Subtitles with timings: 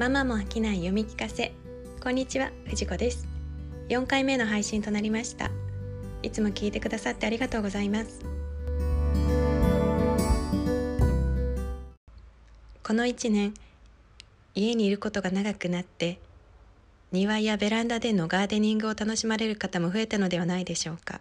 [0.00, 1.52] ママも飽きない読み聞かせ。
[2.02, 3.28] こんにちは藤子です。
[3.90, 5.50] 4回目の配信となりました。
[6.22, 8.20] いつも聞いてくださってありがとうございます。
[12.82, 13.52] この1年
[14.54, 16.18] 家にいることが長くなって
[17.12, 21.20] 庭やベランダでのガーデニングを楽しまれる方も増えたのではないでしょうか。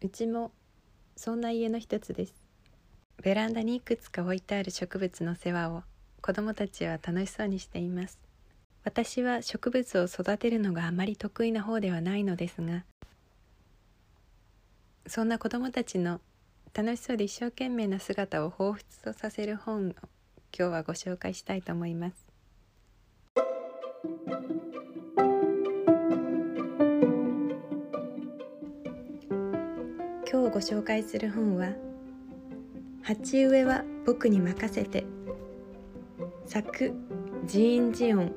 [0.00, 0.50] うちも
[1.14, 2.32] そんな家の一つです。
[3.22, 5.82] ベランダにいくつか置いてある植物の世話を
[6.22, 8.18] 子どもたちは楽しそうにしています。
[8.84, 12.84] 私は植物を育てるのがあまり得意な方ではないのですが
[15.06, 16.20] そんな子どもたちの
[16.74, 20.00] 楽しそうで一生懸命な姿を彷彿とさせる本を今
[20.52, 22.26] 日はご紹介したいと思います。
[30.30, 31.72] 今日ご紹介する本は
[33.02, 35.04] 「鉢植えは僕に任せて」
[36.46, 36.92] 作
[37.46, 38.34] ジーン・ジオン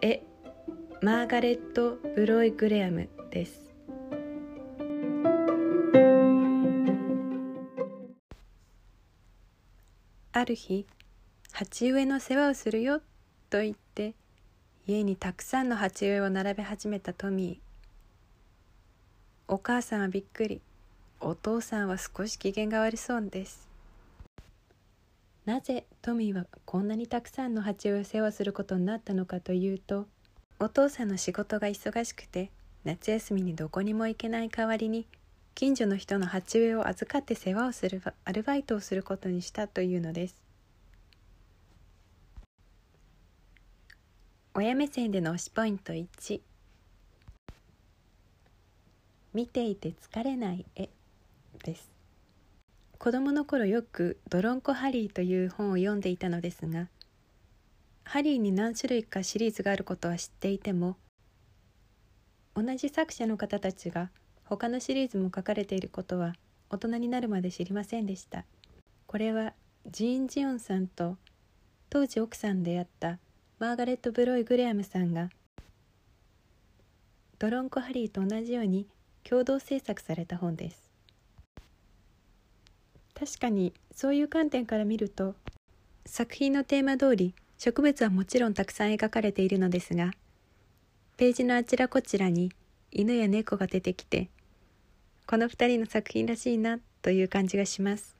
[0.00, 0.22] 絵
[1.02, 3.74] マーガレット・ブロイ・グレアムです。
[10.32, 10.86] ある日
[11.52, 13.00] 鉢植えの世話をするよ
[13.50, 14.14] と言って
[14.86, 17.72] 家にたくさんの鉢植えを並べ始めたトミー。
[19.48, 20.62] お母さんはびっくり。
[21.24, 23.71] お父さんは少し機嫌が悪そうです。
[25.44, 30.06] なぜトミーはこんなにたくさんの蜂を世話することになったのかというと
[30.60, 32.50] お父さんの仕事が忙しくて
[32.84, 35.06] 夏休みにどこにも行けない代わりに
[35.54, 40.36] 近所の人の鉢植えを預かって世話をするアルバイトをすることにしたというのです。
[44.54, 46.40] 親目線での推しポイント1
[49.34, 50.88] 見ていて疲れない絵
[51.64, 52.01] です。
[53.02, 56.88] 子供の頃よく「ドロンコハリー」という本を読んでいたのですが
[58.04, 60.96] ハリーに何種類かシリーズがあることは知っていても
[62.54, 64.12] 同じ作者の方たちが
[64.44, 66.36] 他のシリーズも書かれていることは
[66.70, 68.44] 大人になるまで知りませんでした。
[69.08, 69.52] これは
[69.90, 71.18] ジーン・ジオンさんと
[71.90, 73.18] 当時奥さんであった
[73.58, 75.28] マーガレット・ブロイ・グレアムさんが
[77.40, 78.86] ドロンコ・ハリーと同じように
[79.24, 80.91] 共同制作された本です。
[83.22, 85.36] 確かにそういう観点から見ると
[86.04, 90.10] 作品のテーマ通り植物はもちろんたくさん描かれているのですが
[91.18, 92.50] ページのあちらこちらに
[92.90, 94.28] 犬や猫が出てきて
[95.24, 98.16] この2人の作品らしいなという感じがします。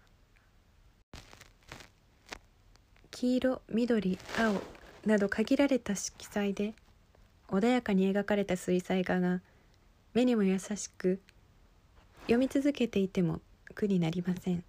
[3.10, 4.62] 黄色緑青
[5.04, 6.74] など限られた色彩で
[7.48, 9.40] 穏やかに描かれた水彩画が
[10.14, 11.20] 目にも優しく
[12.22, 13.40] 読み続けていても
[13.74, 14.62] 苦になりません。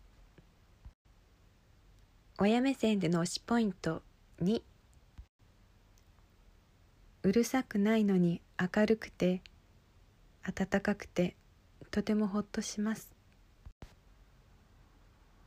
[2.40, 4.02] 親目線での推しポイント
[4.42, 4.64] 2
[7.22, 9.42] うるさくないのに明るくて
[10.42, 11.36] 暖かくて
[11.92, 13.12] とてもほっとします。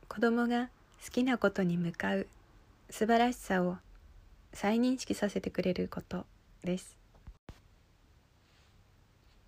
[0.07, 0.69] 子供が
[1.03, 2.25] 好きなことに向かう
[2.89, 3.77] 素晴らしさを
[4.53, 6.25] 再認識させてくれること
[6.63, 6.97] です。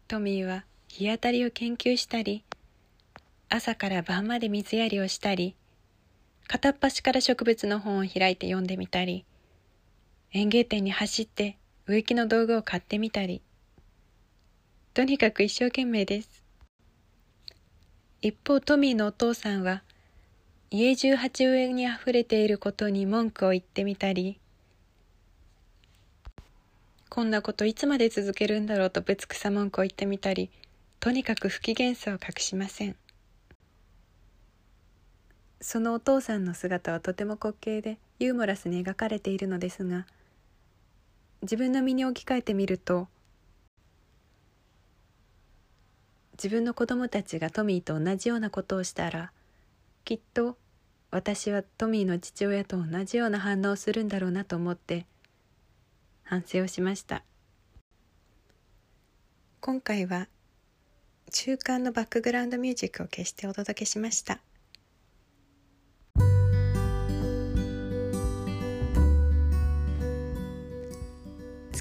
[0.10, 2.44] トミーは日当たりを研究したり
[3.48, 5.56] 朝から晩まで水やりをしたり
[6.52, 9.24] 片っ端から植物の本を開いて読んでみたり、
[10.34, 13.44] 園芸店に走って植木の道具を買ってみたり、
[14.96, 16.44] とにかく一生懸命です。
[18.24, 19.84] 一方、トミーのお父さんは、
[20.72, 24.40] 家中鉢植えにあふれていることに文句を言ってみたり、
[27.10, 30.50] こんなこといつまで続けるんだろうとぶつくさ文句を言ってみたり、
[31.00, 32.96] とにかく不機嫌さを隠しません。
[35.62, 40.06] そのお父さんの姿はとても滑稽でユーモラスに描かれているのですが
[41.42, 43.08] 自分の身に置き換えてみると
[46.34, 49.32] 自分の子供たちがトミーと同じようなことをしたら
[50.06, 50.58] きっと
[51.12, 55.06] 私はトミーの父親と同じような反応をするんだろうなと思って
[56.24, 57.24] 反省をしました。
[59.62, 60.28] 今回は
[61.32, 64.40] 中間のバックグラウンドミュージックを消してお届けしました。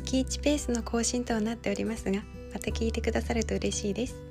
[0.09, 2.23] 月1ペースの更新となっておりますが
[2.55, 4.28] また聞いてくださると嬉しいです。